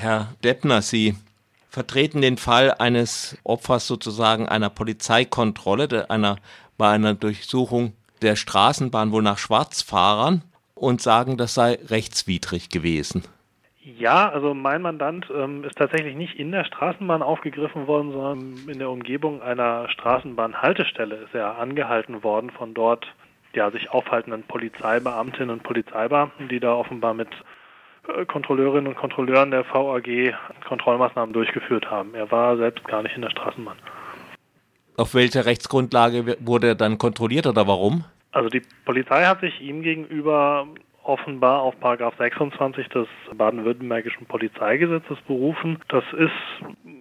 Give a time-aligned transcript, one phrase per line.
[0.00, 1.14] Herr Deppner, Sie
[1.68, 6.36] vertreten den Fall eines Opfers sozusagen einer Polizeikontrolle, einer,
[6.78, 7.92] bei einer Durchsuchung
[8.22, 10.42] der Straßenbahn wohl nach Schwarzfahrern
[10.74, 13.24] und sagen, das sei rechtswidrig gewesen.
[13.82, 18.78] Ja, also mein Mandant ähm, ist tatsächlich nicht in der Straßenbahn aufgegriffen worden, sondern in
[18.78, 23.06] der Umgebung einer Straßenbahnhaltestelle ist er angehalten worden von dort
[23.52, 27.28] ja, sich aufhaltenden Polizeibeamtinnen und Polizeibeamten, die da offenbar mit
[28.26, 30.34] Kontrolleurinnen und Kontrolleuren der VAG
[30.66, 32.14] Kontrollmaßnahmen durchgeführt haben.
[32.14, 33.76] Er war selbst gar nicht in der Straßenbahn.
[34.96, 38.04] Auf welcher Rechtsgrundlage wurde er dann kontrolliert oder warum?
[38.32, 40.66] Also die Polizei hat sich ihm gegenüber
[41.02, 45.78] offenbar auf Paragraph 26 des baden-württembergischen Polizeigesetzes berufen.
[45.88, 46.30] Das ist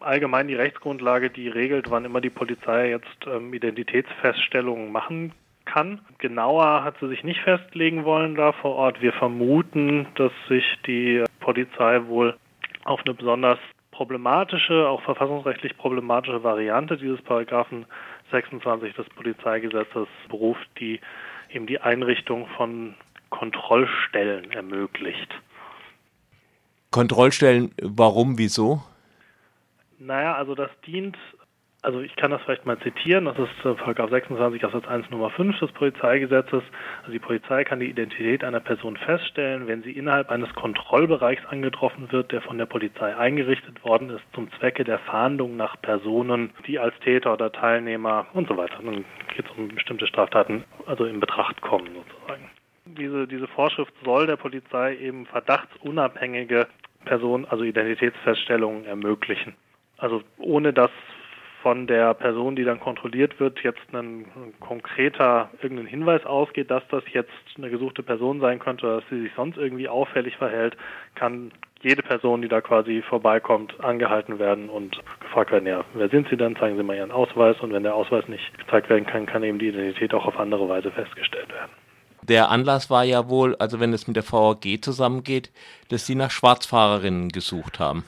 [0.00, 5.32] allgemein die Rechtsgrundlage, die regelt, wann immer die Polizei jetzt ähm, Identitätsfeststellungen machen
[5.72, 6.00] kann.
[6.18, 9.00] Genauer hat sie sich nicht festlegen wollen da vor Ort.
[9.00, 12.36] Wir vermuten, dass sich die Polizei wohl
[12.84, 13.58] auf eine besonders
[13.90, 17.86] problematische, auch verfassungsrechtlich problematische Variante dieses Paragraphen
[18.30, 21.00] 26 des Polizeigesetzes beruft, die
[21.50, 22.94] eben die Einrichtung von
[23.30, 25.28] Kontrollstellen ermöglicht.
[26.90, 28.82] Kontrollstellen, warum, wieso?
[29.98, 31.16] Naja, also das dient
[31.82, 35.30] also ich kann das vielleicht mal zitieren, das ist äh, Paragraph 26 Absatz 1 Nummer
[35.30, 36.62] 5 des Polizeigesetzes.
[37.00, 42.12] Also die Polizei kann die Identität einer Person feststellen, wenn sie innerhalb eines Kontrollbereichs angetroffen
[42.12, 46.78] wird, der von der Polizei eingerichtet worden ist, zum Zwecke der Fahndung nach Personen, die
[46.78, 48.76] als Täter oder Teilnehmer und so weiter.
[48.82, 52.48] Dann geht es um bestimmte Straftaten, also in Betracht kommen sozusagen.
[52.84, 56.68] Diese, diese Vorschrift soll der Polizei eben verdachtsunabhängige
[57.04, 59.54] Personen, also Identitätsfeststellungen ermöglichen.
[59.98, 60.90] Also ohne dass
[61.62, 64.26] von der Person, die dann kontrolliert wird, jetzt ein,
[64.60, 69.32] konkreter irgendein Hinweis ausgeht, dass das jetzt eine gesuchte Person sein könnte, dass sie sich
[69.36, 70.76] sonst irgendwie auffällig verhält,
[71.14, 71.52] kann
[71.82, 76.36] jede Person, die da quasi vorbeikommt, angehalten werden und gefragt werden, ja, wer sind Sie
[76.36, 76.56] denn?
[76.56, 77.56] Zeigen Sie mal Ihren Ausweis.
[77.60, 80.68] Und wenn der Ausweis nicht gezeigt werden kann, kann eben die Identität auch auf andere
[80.68, 81.70] Weise festgestellt werden.
[82.22, 85.50] Der Anlass war ja wohl, also wenn es mit der VAG zusammengeht,
[85.88, 88.04] dass Sie nach Schwarzfahrerinnen gesucht haben.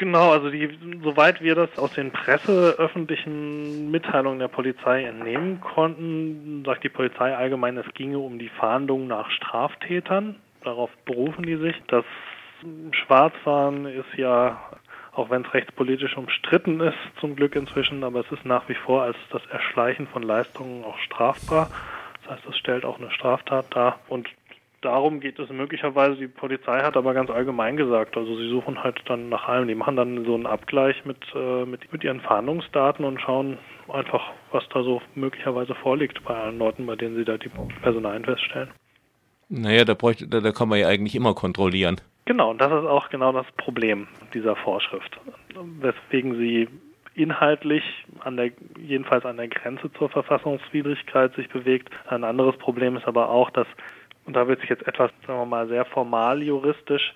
[0.00, 6.84] Genau, also die, soweit wir das aus den presseöffentlichen Mitteilungen der Polizei entnehmen konnten, sagt
[6.84, 10.36] die Polizei allgemein, es ginge um die Fahndung nach Straftätern.
[10.64, 11.76] Darauf berufen die sich.
[11.88, 12.06] Das
[12.92, 14.62] Schwarzfahren ist ja,
[15.12, 19.02] auch wenn es rechtspolitisch umstritten ist, zum Glück inzwischen, aber es ist nach wie vor
[19.02, 21.68] als das Erschleichen von Leistungen auch strafbar.
[22.22, 24.00] Das heißt, es stellt auch eine Straftat dar.
[24.08, 24.30] Und
[24.80, 26.16] darum geht es möglicherweise.
[26.16, 29.68] Die Polizei hat aber ganz allgemein gesagt, also sie suchen halt dann nach allem.
[29.68, 33.58] Die machen dann so einen Abgleich mit, äh, mit, mit ihren Fahndungsdaten und schauen
[33.88, 37.50] einfach, was da so möglicherweise vorliegt bei allen Leuten, bei denen sie da die
[37.82, 38.70] Personalien feststellen.
[39.48, 42.00] Naja, da, bräuchte, da, da kann man ja eigentlich immer kontrollieren.
[42.26, 45.18] Genau, und das ist auch genau das Problem dieser Vorschrift,
[45.80, 46.68] weswegen sie
[47.14, 47.82] inhaltlich
[48.20, 51.90] an der jedenfalls an der Grenze zur Verfassungswidrigkeit sich bewegt.
[52.06, 53.66] Ein anderes Problem ist aber auch, dass
[54.30, 57.14] und da wird sich jetzt etwas, sagen wir mal, sehr formal juristisch,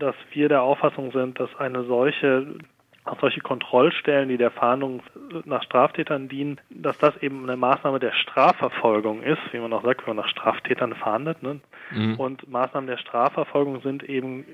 [0.00, 2.56] dass wir der Auffassung sind, dass eine solche
[3.04, 5.02] auch solche Kontrollstellen, die der Fahndung
[5.44, 10.02] nach Straftätern dienen, dass das eben eine Maßnahme der Strafverfolgung ist, wie man auch sagt,
[10.06, 11.42] wenn man nach Straftätern fahndet.
[11.42, 11.60] Ne?
[11.92, 12.16] Mhm.
[12.16, 14.44] Und Maßnahmen der Strafverfolgung sind eben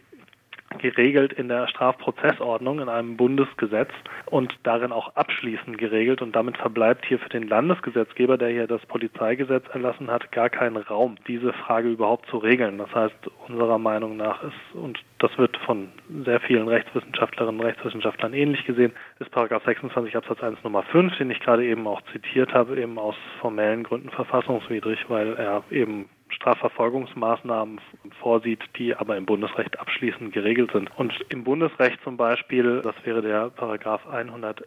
[0.84, 3.88] geregelt in der Strafprozessordnung in einem Bundesgesetz
[4.26, 8.84] und darin auch abschließend geregelt und damit verbleibt hier für den Landesgesetzgeber, der hier das
[8.84, 12.76] Polizeigesetz erlassen hat, gar kein Raum, diese Frage überhaupt zu regeln.
[12.76, 13.14] Das heißt,
[13.48, 15.88] unserer Meinung nach ist, und das wird von
[16.26, 21.30] sehr vielen Rechtswissenschaftlerinnen und Rechtswissenschaftlern ähnlich gesehen, ist Paragraph 26 Absatz 1 Nummer 5, den
[21.30, 27.80] ich gerade eben auch zitiert habe, eben aus formellen Gründen verfassungswidrig, weil er eben Strafverfolgungsmaßnahmen
[28.20, 30.90] vorsieht, die aber im Bundesrecht abschließend geregelt sind.
[30.96, 34.64] Und im Bundesrecht zum Beispiel, das wäre der Paragraph 111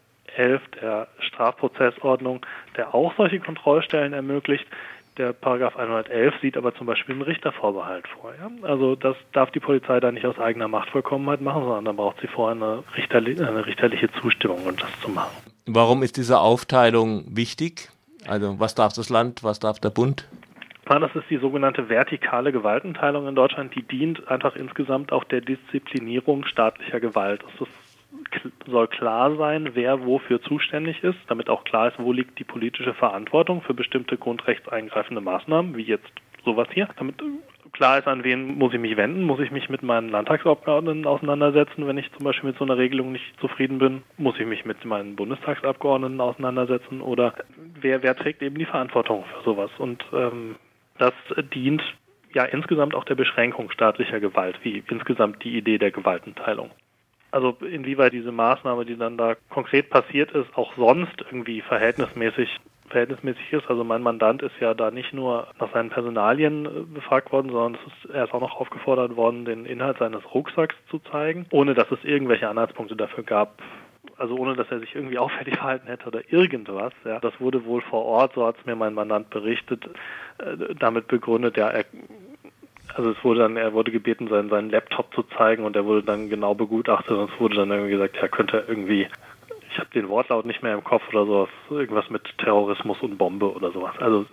[0.81, 2.45] der Strafprozessordnung,
[2.75, 4.65] der auch solche Kontrollstellen ermöglicht.
[5.17, 8.33] Der Paragraph 111 sieht aber zum Beispiel einen Richtervorbehalt vor.
[8.39, 8.51] Ja?
[8.67, 12.27] Also das darf die Polizei da nicht aus eigener Machtvollkommenheit machen, sondern dann braucht sie
[12.27, 15.35] vorher eine, richterli eine richterliche Zustimmung, um das zu machen.
[15.65, 17.89] Warum ist diese Aufteilung wichtig?
[18.27, 20.27] Also was darf das Land, was darf der Bund?
[20.89, 23.75] Das ist die sogenannte vertikale Gewaltenteilung in Deutschland.
[23.75, 27.43] Die dient einfach insgesamt auch der Disziplinierung staatlicher Gewalt.
[27.59, 27.67] Es
[28.65, 32.93] soll klar sein, wer wofür zuständig ist, damit auch klar ist, wo liegt die politische
[32.93, 36.09] Verantwortung für bestimmte grundrechtseingreifende Maßnahmen, wie jetzt
[36.45, 36.87] sowas hier.
[36.97, 37.21] Damit
[37.73, 41.85] klar ist, an wen muss ich mich wenden, muss ich mich mit meinen Landtagsabgeordneten auseinandersetzen,
[41.85, 44.83] wenn ich zum Beispiel mit so einer Regelung nicht zufrieden bin, muss ich mich mit
[44.85, 47.33] meinen Bundestagsabgeordneten auseinandersetzen oder
[47.81, 49.69] wer, wer trägt eben die Verantwortung für sowas.
[49.77, 50.55] Und ähm,
[50.97, 51.13] das
[51.53, 51.81] dient
[52.33, 56.71] ja insgesamt auch der Beschränkung staatlicher Gewalt, wie insgesamt die Idee der Gewaltenteilung.
[57.31, 62.49] Also inwieweit diese Maßnahme, die dann da konkret passiert ist, auch sonst irgendwie verhältnismäßig
[62.89, 63.69] verhältnismäßig ist.
[63.69, 67.81] Also mein Mandant ist ja da nicht nur nach seinen Personalien äh, befragt worden, sondern
[67.85, 71.91] ist, er ist auch noch aufgefordert worden, den Inhalt seines Rucksacks zu zeigen, ohne dass
[71.91, 73.61] es irgendwelche Anhaltspunkte dafür gab,
[74.17, 76.93] also ohne dass er sich irgendwie auffällig verhalten hätte oder irgendwas.
[77.05, 77.19] Ja.
[77.19, 79.85] Das wurde wohl vor Ort, so hat es mir mein Mandant berichtet,
[80.39, 81.85] äh, damit begründet, ja, er,
[82.95, 86.03] also es wurde dann, er wurde gebeten, seinen, seinen Laptop zu zeigen und er wurde
[86.03, 89.07] dann genau begutachtet und es wurde dann irgendwie gesagt, er könnte irgendwie
[89.69, 93.53] ich habe den Wortlaut nicht mehr im Kopf oder sowas, irgendwas mit Terrorismus und Bombe
[93.53, 93.93] oder sowas.
[93.99, 94.25] Also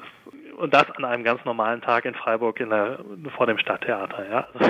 [0.57, 3.01] und das an einem ganz normalen Tag in Freiburg in der,
[3.37, 4.49] vor dem Stadttheater, ja.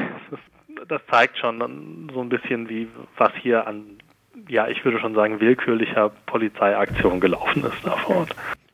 [0.89, 3.99] Das zeigt schon so ein bisschen, wie was hier an
[4.49, 8.37] ja, ich würde schon sagen, willkürlicher Polizeiaktion gelaufen ist da vor Ort.